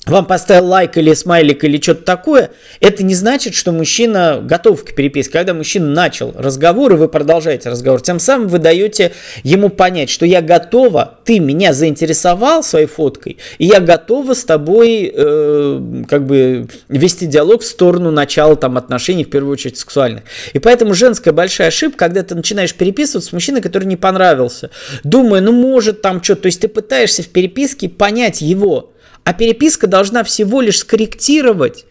вам 0.07 0.25
поставил 0.25 0.65
лайк 0.65 0.97
или 0.97 1.13
смайлик 1.13 1.63
или 1.63 1.79
что-то 1.79 2.03
такое, 2.03 2.51
это 2.79 3.03
не 3.03 3.13
значит, 3.13 3.53
что 3.53 3.71
мужчина 3.71 4.41
готов 4.43 4.83
к 4.83 4.95
переписке. 4.95 5.33
Когда 5.33 5.53
мужчина 5.53 5.87
начал 5.87 6.33
разговор, 6.35 6.93
и 6.93 6.95
вы 6.95 7.07
продолжаете 7.07 7.69
разговор, 7.69 8.01
тем 8.01 8.19
самым 8.19 8.47
вы 8.47 8.57
даете 8.57 9.11
ему 9.43 9.69
понять, 9.69 10.09
что 10.09 10.25
я 10.25 10.41
готова, 10.41 11.19
ты 11.23 11.39
меня 11.39 11.71
заинтересовал 11.73 12.63
своей 12.63 12.87
фоткой, 12.87 13.37
и 13.59 13.65
я 13.65 13.79
готова 13.79 14.33
с 14.33 14.43
тобой 14.43 15.11
э, 15.13 16.03
как 16.09 16.25
бы 16.25 16.67
вести 16.89 17.27
диалог 17.27 17.61
в 17.61 17.65
сторону 17.65 18.09
начала 18.09 18.55
там 18.55 18.77
отношений, 18.77 19.23
в 19.23 19.29
первую 19.29 19.53
очередь 19.53 19.77
сексуальных. 19.77 20.23
И 20.53 20.59
поэтому 20.59 20.95
женская 20.95 21.31
большая 21.31 21.67
ошибка, 21.67 22.05
когда 22.05 22.23
ты 22.23 22.33
начинаешь 22.33 22.73
переписываться 22.73 23.29
с 23.29 23.33
мужчиной, 23.33 23.61
который 23.61 23.85
не 23.85 23.97
понравился, 23.97 24.71
думая, 25.03 25.41
ну 25.41 25.51
может 25.51 26.01
там 26.01 26.23
что-то, 26.23 26.43
то 26.43 26.45
есть 26.47 26.61
ты 26.61 26.67
пытаешься 26.67 27.21
в 27.21 27.27
переписке 27.27 27.87
понять 27.87 28.41
его, 28.41 28.90
а 29.23 29.33
переписка 29.33 29.87
должна 29.87 30.23
всего 30.23 30.61
лишь 30.61 30.79
скорректировать 30.79 31.85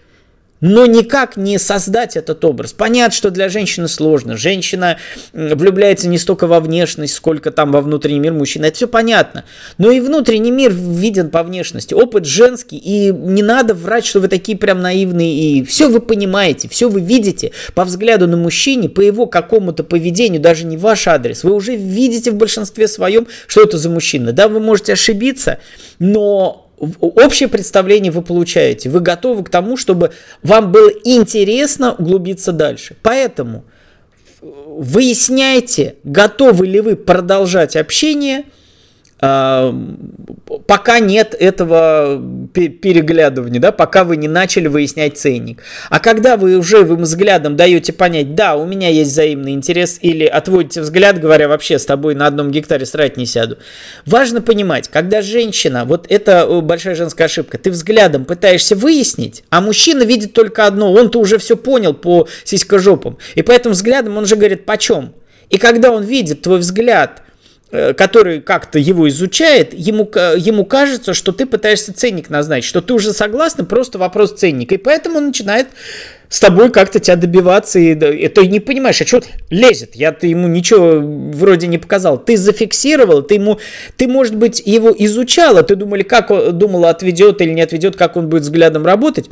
но 0.60 0.86
никак 0.86 1.36
не 1.36 1.58
создать 1.58 2.16
этот 2.16 2.44
образ. 2.44 2.72
Понятно, 2.72 3.16
что 3.16 3.30
для 3.30 3.48
женщины 3.48 3.88
сложно. 3.88 4.36
Женщина 4.36 4.98
влюбляется 5.32 6.08
не 6.08 6.18
столько 6.18 6.46
во 6.46 6.60
внешность, 6.60 7.14
сколько 7.14 7.50
там 7.50 7.72
во 7.72 7.80
внутренний 7.80 8.20
мир 8.20 8.32
мужчины. 8.32 8.66
Это 8.66 8.76
все 8.76 8.88
понятно. 8.88 9.44
Но 9.78 9.90
и 9.90 10.00
внутренний 10.00 10.50
мир 10.50 10.72
виден 10.72 11.30
по 11.30 11.42
внешности. 11.42 11.94
Опыт 11.94 12.26
женский. 12.26 12.76
И 12.76 13.10
не 13.10 13.42
надо 13.42 13.74
врать, 13.74 14.04
что 14.04 14.20
вы 14.20 14.28
такие 14.28 14.56
прям 14.56 14.80
наивные. 14.80 15.34
И 15.34 15.64
все 15.64 15.88
вы 15.88 16.00
понимаете, 16.00 16.68
все 16.68 16.88
вы 16.88 17.00
видите 17.00 17.52
по 17.74 17.84
взгляду 17.84 18.28
на 18.28 18.36
мужчине, 18.36 18.88
по 18.88 19.00
его 19.00 19.26
какому-то 19.26 19.82
поведению, 19.84 20.42
даже 20.42 20.66
не 20.66 20.76
ваш 20.76 21.08
адрес. 21.08 21.42
Вы 21.42 21.52
уже 21.52 21.74
видите 21.76 22.30
в 22.30 22.34
большинстве 22.34 22.86
своем, 22.88 23.26
что 23.46 23.62
это 23.62 23.78
за 23.78 23.88
мужчина. 23.88 24.32
Да, 24.32 24.48
вы 24.48 24.60
можете 24.60 24.92
ошибиться, 24.92 25.58
но 25.98 26.69
общее 27.00 27.48
представление 27.48 28.10
вы 28.10 28.22
получаете. 28.22 28.88
Вы 28.88 29.00
готовы 29.00 29.44
к 29.44 29.50
тому, 29.50 29.76
чтобы 29.76 30.12
вам 30.42 30.72
было 30.72 30.90
интересно 31.04 31.94
углубиться 31.94 32.52
дальше. 32.52 32.96
Поэтому 33.02 33.64
выясняйте, 34.40 35.96
готовы 36.04 36.66
ли 36.66 36.80
вы 36.80 36.96
продолжать 36.96 37.76
общение– 37.76 38.44
пока 39.20 40.98
нет 40.98 41.34
этого 41.38 42.22
переглядывания, 42.54 43.60
да, 43.60 43.70
пока 43.70 44.04
вы 44.04 44.16
не 44.16 44.28
начали 44.28 44.66
выяснять 44.66 45.18
ценник. 45.18 45.62
А 45.90 46.00
когда 46.00 46.38
вы 46.38 46.56
уже 46.56 46.82
вы 46.82 46.96
взглядом 46.96 47.54
даете 47.54 47.92
понять, 47.92 48.34
да, 48.34 48.56
у 48.56 48.66
меня 48.66 48.88
есть 48.88 49.10
взаимный 49.10 49.52
интерес, 49.52 49.98
или 50.00 50.24
отводите 50.24 50.80
взгляд, 50.80 51.20
говоря, 51.20 51.48
вообще 51.48 51.78
с 51.78 51.84
тобой 51.84 52.14
на 52.14 52.26
одном 52.26 52.50
гектаре 52.50 52.86
срать 52.86 53.18
не 53.18 53.26
сяду. 53.26 53.58
Важно 54.06 54.40
понимать, 54.40 54.88
когда 54.88 55.20
женщина, 55.20 55.84
вот 55.84 56.06
это 56.08 56.46
большая 56.62 56.94
женская 56.94 57.24
ошибка, 57.24 57.58
ты 57.58 57.70
взглядом 57.70 58.24
пытаешься 58.24 58.74
выяснить, 58.74 59.44
а 59.50 59.60
мужчина 59.60 60.02
видит 60.02 60.32
только 60.32 60.66
одно, 60.66 60.92
он-то 60.92 61.20
уже 61.20 61.36
все 61.36 61.56
понял 61.56 61.92
по 61.92 62.26
сиськожопам, 62.44 63.18
и 63.34 63.42
поэтому 63.42 63.74
взглядом 63.74 64.16
он 64.16 64.24
же 64.24 64.36
говорит, 64.36 64.64
почем? 64.64 65.12
И 65.50 65.58
когда 65.58 65.90
он 65.90 66.04
видит 66.04 66.40
твой 66.40 66.60
взгляд– 66.60 67.22
Э, 67.29 67.29
который 67.70 68.40
как-то 68.40 68.78
его 68.78 69.08
изучает, 69.08 69.72
ему, 69.72 70.10
ему 70.36 70.64
кажется, 70.64 71.14
что 71.14 71.32
ты 71.32 71.46
пытаешься 71.46 71.94
ценник 71.94 72.28
назначить, 72.28 72.68
что 72.68 72.80
ты 72.80 72.92
уже 72.94 73.12
согласна, 73.12 73.64
просто 73.64 73.98
вопрос 73.98 74.32
ценника. 74.32 74.74
И 74.74 74.78
поэтому 74.78 75.18
он 75.18 75.28
начинает 75.28 75.68
с 76.28 76.38
тобой 76.38 76.70
как-то 76.70 77.00
тебя 77.00 77.16
добиваться, 77.16 77.78
и, 77.78 77.92
и 77.92 78.28
ты 78.28 78.46
не 78.46 78.60
понимаешь, 78.60 79.00
а 79.00 79.06
что 79.06 79.20
лезет? 79.50 79.96
Я 79.96 80.12
ты 80.12 80.28
ему 80.28 80.46
ничего 80.46 81.00
вроде 81.00 81.66
не 81.66 81.78
показал. 81.78 82.18
Ты 82.18 82.36
зафиксировал, 82.36 83.22
ты 83.22 83.34
ему, 83.34 83.58
ты, 83.96 84.06
может 84.06 84.36
быть, 84.36 84.62
его 84.64 84.94
изучала, 84.96 85.64
ты 85.64 85.74
думали, 85.74 86.02
как 86.02 86.56
думала, 86.56 86.90
отведет 86.90 87.40
или 87.40 87.50
не 87.50 87.62
отведет, 87.62 87.96
как 87.96 88.16
он 88.16 88.28
будет 88.28 88.42
взглядом 88.42 88.86
работать. 88.86 89.28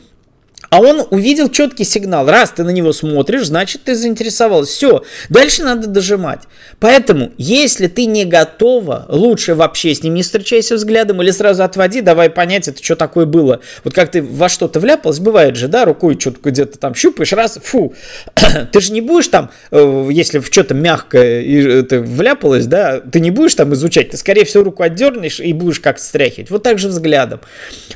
А 0.71 0.81
он 0.81 1.07
увидел 1.11 1.49
четкий 1.49 1.85
сигнал. 1.85 2.27
Раз 2.29 2.51
ты 2.51 2.63
на 2.63 2.71
него 2.71 2.93
смотришь, 2.93 3.47
значит 3.47 3.85
ты 3.85 3.95
заинтересовался. 3.95 4.73
Все, 4.73 5.03
дальше 5.29 5.63
надо 5.63 5.87
дожимать. 5.87 6.43
Поэтому, 6.79 7.33
если 7.39 7.87
ты 7.87 8.05
не 8.05 8.25
готова, 8.25 9.07
лучше 9.09 9.55
вообще 9.55 9.95
с 9.95 10.03
ним 10.03 10.15
не 10.15 10.23
встречайся 10.23 10.75
взглядом 10.75 11.23
или 11.23 11.31
сразу 11.31 11.63
отводи, 11.63 12.03
давай 12.03 12.29
понять, 12.29 12.69
это 12.69 12.83
что 12.85 12.97
такое 12.97 13.25
было. 13.25 13.61
Вот 13.85 13.95
как 13.95 14.11
ты 14.11 14.23
во 14.23 14.49
что-то 14.49 14.79
вляпалась, 14.81 15.21
бывает 15.21 15.57
же, 15.57 15.69
да, 15.69 15.85
рукой 15.85 16.19
что-то 16.21 16.39
где-то 16.43 16.79
там 16.79 16.95
щупаешь, 16.95 17.33
раз, 17.33 17.59
фу. 17.63 17.95
ты 18.73 18.81
же 18.81 18.93
не 18.93 19.01
будешь 19.01 19.29
там, 19.29 19.51
э, 19.71 20.09
если 20.11 20.39
в 20.39 20.47
что-то 20.47 20.75
мягкое 20.75 21.41
и 21.41 21.83
ты 21.83 22.01
вляпалась, 22.01 22.67
да, 22.67 23.01
ты 23.01 23.21
не 23.21 23.31
будешь 23.31 23.55
там 23.55 23.73
изучать, 23.73 24.11
ты 24.11 24.17
скорее 24.17 24.45
всего 24.45 24.65
руку 24.65 24.83
отдернешь 24.83 25.41
и 25.41 25.53
будешь 25.53 25.81
как-то 25.81 26.03
стряхивать. 26.03 26.51
Вот 26.51 26.63
так 26.63 26.79
же 26.79 26.89
взглядом. 26.89 27.41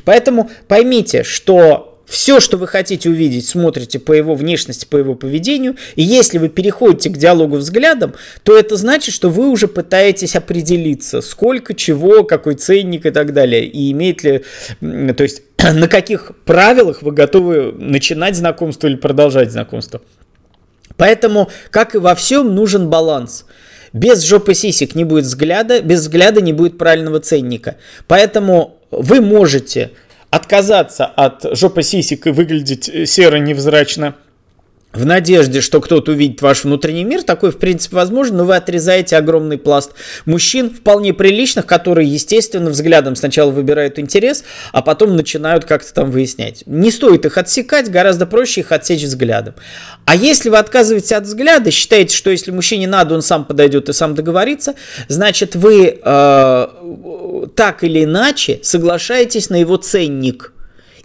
Поэтому 0.05 0.49
поймите, 0.67 1.23
что 1.23 1.92
все, 2.13 2.39
что 2.39 2.57
вы 2.57 2.67
хотите 2.67 3.09
увидеть, 3.09 3.47
смотрите 3.47 3.97
по 3.97 4.13
его 4.13 4.35
внешности, 4.35 4.85
по 4.85 4.97
его 4.97 5.15
поведению. 5.15 5.77
И 5.95 6.03
если 6.03 6.37
вы 6.37 6.47
переходите 6.47 7.09
к 7.09 7.17
диалогу 7.17 7.57
взглядом, 7.57 8.13
то 8.43 8.55
это 8.55 8.77
значит, 8.77 9.15
что 9.15 9.31
вы 9.31 9.49
уже 9.49 9.67
пытаетесь 9.67 10.35
определиться, 10.35 11.21
сколько 11.21 11.73
чего, 11.73 12.23
какой 12.23 12.53
ценник 12.53 13.07
и 13.07 13.09
так 13.09 13.33
далее. 13.33 13.65
И 13.65 13.91
имеет 13.93 14.23
ли, 14.23 14.43
то 14.79 15.23
есть 15.23 15.41
на 15.57 15.87
каких 15.87 16.33
правилах 16.45 17.01
вы 17.01 17.13
готовы 17.13 17.71
начинать 17.71 18.35
знакомство 18.35 18.85
или 18.85 18.95
продолжать 18.95 19.51
знакомство. 19.51 19.99
Поэтому, 20.95 21.49
как 21.71 21.95
и 21.95 21.97
во 21.97 22.13
всем, 22.13 22.53
нужен 22.53 22.91
баланс. 22.91 23.45
Без 23.91 24.21
жопы 24.21 24.53
сисек 24.53 24.93
не 24.93 25.03
будет 25.03 25.25
взгляда, 25.25 25.81
без 25.81 26.01
взгляда 26.01 26.41
не 26.41 26.53
будет 26.53 26.77
правильного 26.77 27.19
ценника. 27.21 27.77
Поэтому 28.07 28.77
вы 28.91 29.19
можете 29.19 29.89
отказаться 30.33 31.05
от 31.05 31.45
жопы 31.55 31.83
сисек 31.83 32.25
и 32.25 32.31
выглядеть 32.31 32.89
э, 32.89 33.05
серо 33.05 33.35
невзрачно 33.35 34.15
в 34.93 35.05
надежде, 35.05 35.59
что 35.61 35.81
кто-то 35.81 36.11
увидит 36.11 36.41
ваш 36.41 36.63
внутренний 36.63 37.03
мир, 37.03 37.23
такой 37.23 37.51
в 37.51 37.57
принципе 37.57 37.95
возможно, 37.95 38.37
но 38.37 38.45
вы 38.45 38.55
отрезаете 38.55 39.17
огромный 39.17 39.57
пласт 39.57 39.91
мужчин, 40.25 40.69
вполне 40.69 41.13
приличных, 41.13 41.65
которые, 41.65 42.07
естественно, 42.07 42.69
взглядом 42.69 43.15
сначала 43.15 43.49
выбирают 43.49 43.97
интерес, 43.97 44.43
а 44.71 44.81
потом 44.83 45.15
начинают 45.15 45.65
как-то 45.65 45.91
там 45.93 46.11
выяснять. 46.11 46.63
Не 46.67 46.91
стоит 46.91 47.25
их 47.25 47.37
отсекать, 47.37 47.89
гораздо 47.89 48.27
проще 48.27 48.61
их 48.61 48.71
отсечь 48.71 49.03
взглядом. 49.03 49.55
А 50.05 50.15
если 50.15 50.49
вы 50.49 50.57
отказываетесь 50.57 51.11
от 51.11 51.23
взгляда, 51.23 51.71
считаете, 51.71 52.15
что 52.15 52.29
если 52.29 52.51
мужчине 52.51 52.87
надо, 52.87 53.15
он 53.15 53.23
сам 53.23 53.45
подойдет 53.45 53.89
и 53.89 53.93
сам 53.93 54.13
договорится, 54.13 54.75
значит 55.07 55.55
вы 55.55 55.99
э, 56.03 56.67
так 57.55 57.83
или 57.83 58.03
иначе 58.03 58.59
соглашаетесь 58.61 59.49
на 59.49 59.55
его 59.55 59.77
ценник– 59.77 60.52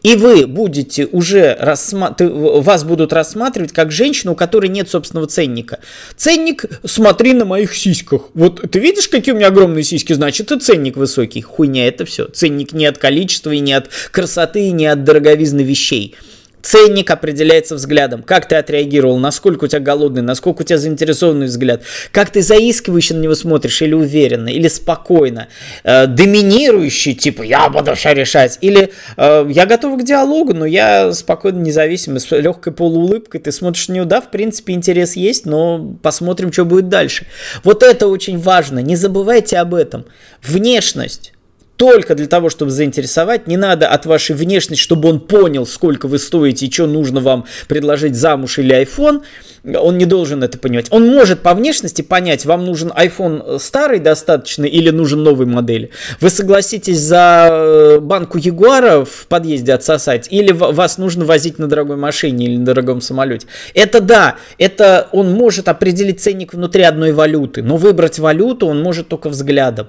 и 0.02 0.14
вы 0.14 0.46
будете 0.46 1.06
уже 1.06 1.56
рассматривать, 1.58 2.64
вас 2.64 2.84
будут 2.84 3.12
рассматривать 3.12 3.72
как 3.72 3.90
женщину, 3.90 4.32
у 4.32 4.36
которой 4.36 4.68
нет 4.68 4.88
собственного 4.88 5.26
ценника. 5.26 5.80
Ценник, 6.16 6.66
смотри 6.84 7.32
на 7.32 7.44
моих 7.44 7.74
сиськах. 7.74 8.30
Вот 8.34 8.70
ты 8.70 8.78
видишь, 8.78 9.08
какие 9.08 9.34
у 9.34 9.36
меня 9.36 9.48
огромные 9.48 9.82
сиськи, 9.82 10.12
значит, 10.12 10.52
и 10.52 10.58
ценник 10.60 10.96
высокий. 10.96 11.40
Хуйня 11.40 11.88
это 11.88 12.04
все. 12.04 12.26
Ценник 12.26 12.72
не 12.72 12.86
от 12.86 12.98
количества, 12.98 13.50
и 13.50 13.58
не 13.58 13.72
от 13.72 13.88
красоты, 14.10 14.68
и 14.68 14.70
не 14.70 14.86
от 14.86 15.04
дороговизны 15.04 15.62
вещей. 15.62 16.14
Ценник 16.62 17.10
определяется 17.10 17.76
взглядом. 17.76 18.22
Как 18.22 18.48
ты 18.48 18.56
отреагировал, 18.56 19.18
насколько 19.18 19.64
у 19.64 19.68
тебя 19.68 19.80
голодный, 19.80 20.22
насколько 20.22 20.62
у 20.62 20.64
тебя 20.64 20.78
заинтересованный 20.78 21.46
взгляд, 21.46 21.82
как 22.12 22.30
ты 22.30 22.42
заискивающе 22.42 23.14
на 23.14 23.20
него 23.20 23.34
смотришь, 23.34 23.80
или 23.82 23.94
уверенно, 23.94 24.48
или 24.48 24.68
спокойно, 24.68 25.48
э, 25.84 26.06
доминирующий, 26.06 27.14
типа 27.14 27.42
я 27.42 27.68
буду 27.68 27.94
все 27.94 28.12
решать, 28.12 28.58
или 28.60 28.92
э, 29.16 29.46
я 29.50 29.66
готов 29.66 30.00
к 30.00 30.04
диалогу, 30.04 30.54
но 30.54 30.66
я 30.66 31.12
спокойно, 31.12 31.58
независимо, 31.58 32.18
с 32.18 32.30
легкой 32.30 32.72
полуулыбкой, 32.72 33.40
ты 33.40 33.52
смотришь 33.52 33.88
на 33.88 33.94
него, 33.94 34.04
да, 34.04 34.20
в 34.20 34.30
принципе 34.30 34.72
интерес 34.72 35.16
есть, 35.16 35.46
но 35.46 35.96
посмотрим, 36.02 36.52
что 36.52 36.64
будет 36.64 36.88
дальше. 36.88 37.26
Вот 37.64 37.82
это 37.82 38.08
очень 38.08 38.38
важно, 38.38 38.80
не 38.80 38.96
забывайте 38.96 39.58
об 39.58 39.74
этом. 39.74 40.04
Внешность 40.42 41.32
только 41.78 42.16
для 42.16 42.26
того, 42.26 42.50
чтобы 42.50 42.72
заинтересовать. 42.72 43.46
Не 43.46 43.56
надо 43.56 43.88
от 43.88 44.04
вашей 44.04 44.34
внешности, 44.34 44.82
чтобы 44.82 45.08
он 45.08 45.20
понял, 45.20 45.64
сколько 45.64 46.08
вы 46.08 46.18
стоите 46.18 46.66
и 46.66 46.70
что 46.70 46.86
нужно 46.86 47.20
вам 47.20 47.46
предложить 47.68 48.16
замуж 48.16 48.58
или 48.58 48.82
iPhone. 48.82 49.22
Он 49.64 49.96
не 49.96 50.04
должен 50.04 50.42
это 50.42 50.58
понимать. 50.58 50.86
Он 50.90 51.06
может 51.06 51.40
по 51.40 51.54
внешности 51.54 52.02
понять, 52.02 52.44
вам 52.44 52.66
нужен 52.66 52.90
iPhone 52.90 53.60
старый 53.60 54.00
достаточно 54.00 54.64
или 54.64 54.90
нужен 54.90 55.22
новый 55.22 55.46
модель. 55.46 55.90
Вы 56.20 56.30
согласитесь 56.30 56.98
за 56.98 57.48
э, 57.50 58.00
банку 58.00 58.38
Ягуара 58.38 59.04
в 59.04 59.26
подъезде 59.28 59.72
отсосать 59.72 60.26
или 60.30 60.50
вас 60.50 60.98
нужно 60.98 61.24
возить 61.24 61.58
на 61.58 61.68
дорогой 61.68 61.96
машине 61.96 62.46
или 62.46 62.56
на 62.56 62.64
дорогом 62.64 63.00
самолете. 63.00 63.46
Это 63.74 64.00
да, 64.00 64.36
это 64.58 65.08
он 65.12 65.30
может 65.32 65.68
определить 65.68 66.20
ценник 66.20 66.54
внутри 66.54 66.82
одной 66.82 67.12
валюты, 67.12 67.62
но 67.62 67.76
выбрать 67.76 68.18
валюту 68.18 68.66
он 68.66 68.82
может 68.82 69.08
только 69.08 69.28
взглядом. 69.28 69.86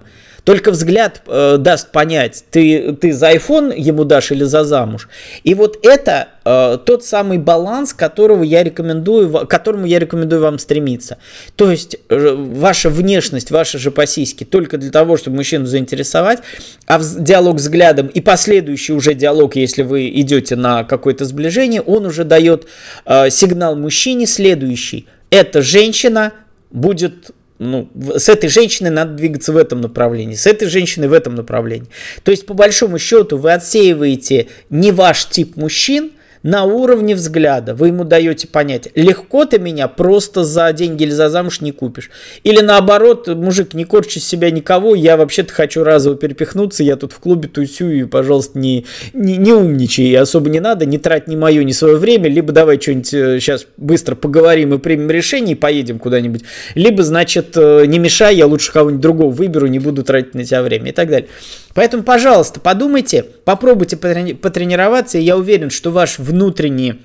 Только 0.49 0.71
взгляд 0.71 1.21
э, 1.27 1.57
даст 1.59 1.91
понять, 1.91 2.43
ты, 2.49 2.93
ты 2.93 3.13
за 3.13 3.33
iPhone 3.33 3.71
ему 3.77 4.03
дашь 4.03 4.31
или 4.31 4.45
за 4.45 4.63
замуж. 4.63 5.07
И 5.43 5.53
вот 5.53 5.77
это 5.85 6.29
э, 6.43 6.79
тот 6.83 7.05
самый 7.05 7.37
баланс, 7.37 7.93
которого 7.93 8.41
я 8.41 8.63
рекомендую, 8.63 9.29
к 9.31 9.47
которому 9.47 9.85
я 9.85 9.99
рекомендую 9.99 10.41
вам 10.41 10.57
стремиться. 10.57 11.19
То 11.55 11.69
есть 11.69 11.97
э, 12.09 12.33
ваша 12.35 12.89
внешность, 12.89 13.51
ваши 13.51 13.77
же 13.77 13.91
по 13.91 14.07
только 14.49 14.79
для 14.79 14.89
того, 14.89 15.17
чтобы 15.17 15.37
мужчину 15.37 15.67
заинтересовать, 15.67 16.39
а 16.87 16.97
в, 16.97 17.23
диалог 17.23 17.57
взглядом 17.57 18.07
и 18.07 18.19
последующий 18.19 18.95
уже 18.95 19.13
диалог, 19.13 19.55
если 19.55 19.83
вы 19.83 20.09
идете 20.09 20.55
на 20.55 20.83
какое-то 20.83 21.25
сближение, 21.25 21.81
он 21.81 22.07
уже 22.07 22.23
дает 22.23 22.65
э, 23.05 23.29
сигнал 23.29 23.75
мужчине 23.75 24.25
следующий. 24.25 25.05
Эта 25.29 25.61
женщина 25.61 26.33
будет 26.71 27.33
ну, 27.59 27.89
с 28.15 28.29
этой 28.29 28.49
женщиной 28.49 28.89
надо 28.89 29.13
двигаться 29.13 29.51
в 29.51 29.57
этом 29.57 29.81
направлении, 29.81 30.35
с 30.35 30.47
этой 30.47 30.67
женщиной 30.67 31.09
в 31.09 31.13
этом 31.13 31.35
направлении. 31.35 31.89
То 32.23 32.31
есть, 32.31 32.45
по 32.45 32.53
большому 32.53 32.97
счету, 32.97 33.37
вы 33.37 33.51
отсеиваете 33.51 34.47
не 34.69 34.91
ваш 34.91 35.25
тип 35.27 35.57
мужчин, 35.57 36.11
на 36.43 36.63
уровне 36.63 37.15
взгляда 37.15 37.75
вы 37.75 37.87
ему 37.87 38.03
даете 38.03 38.47
понять, 38.47 38.89
легко 38.95 39.45
ты 39.45 39.59
меня 39.59 39.87
просто 39.87 40.43
за 40.43 40.71
деньги 40.73 41.03
или 41.03 41.11
за 41.11 41.29
замуж 41.29 41.61
не 41.61 41.71
купишь. 41.71 42.09
Или 42.43 42.61
наоборот, 42.61 43.27
мужик, 43.27 43.73
не 43.73 43.85
корчи 43.85 44.19
себя 44.19 44.51
никого, 44.51 44.95
я 44.95 45.17
вообще-то 45.17 45.53
хочу 45.53 45.83
разово 45.83 46.15
перепихнуться, 46.15 46.83
я 46.83 46.95
тут 46.95 47.11
в 47.13 47.19
клубе 47.19 47.47
тусю, 47.47 47.89
и, 47.89 48.03
пожалуйста, 48.05 48.59
не, 48.59 48.85
не, 49.13 49.37
не 49.37 49.51
умничай, 49.51 50.15
особо 50.15 50.49
не 50.49 50.59
надо, 50.59 50.85
не 50.85 50.97
трать 50.97 51.27
ни 51.27 51.35
мое, 51.35 51.63
ни 51.63 51.71
свое 51.71 51.97
время, 51.97 52.29
либо 52.29 52.53
давай 52.53 52.79
что-нибудь 52.79 53.07
сейчас 53.07 53.63
э, 53.63 53.65
быстро 53.77 54.15
поговорим 54.15 54.73
и 54.73 54.77
примем 54.77 55.09
решение, 55.09 55.55
и 55.55 55.59
поедем 55.59 55.99
куда-нибудь, 55.99 56.41
либо, 56.75 57.03
значит, 57.03 57.55
э, 57.55 57.85
не 57.85 57.99
мешай, 57.99 58.35
я 58.35 58.45
лучше 58.45 58.71
кого-нибудь 58.71 59.01
другого 59.01 59.31
выберу, 59.31 59.67
не 59.67 59.79
буду 59.79 60.03
тратить 60.03 60.35
на 60.35 60.43
тебя 60.43 60.63
время 60.63 60.89
и 60.89 60.93
так 60.93 61.09
далее. 61.09 61.27
Поэтому, 61.73 62.03
пожалуйста, 62.03 62.59
подумайте, 62.59 63.23
попробуйте 63.23 63.95
потренироваться, 63.97 65.17
и 65.17 65.23
я 65.23 65.37
уверен, 65.37 65.69
что 65.69 65.91
ваш 65.91 66.19
внутренний 66.19 67.01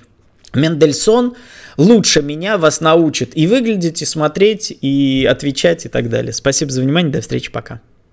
Мендельсон 0.53 1.35
лучше 1.77 2.21
меня 2.21 2.57
вас 2.57 2.81
научит 2.81 3.31
и 3.35 3.47
выглядеть, 3.47 4.01
и 4.01 4.05
смотреть, 4.05 4.75
и 4.81 5.27
отвечать, 5.29 5.85
и 5.85 5.89
так 5.89 6.09
далее. 6.09 6.33
Спасибо 6.33 6.71
за 6.71 6.81
внимание, 6.81 7.11
до 7.11 7.21
встречи, 7.21 7.51
пока. 7.51 7.81